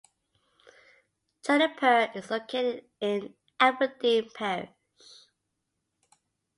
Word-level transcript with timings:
Juniper 1.45 2.09
is 2.15 2.31
located 2.31 2.85
in 3.01 3.35
Aberdeen 3.59 4.27
Parish. 4.33 4.61